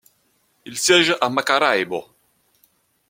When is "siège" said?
0.79-1.15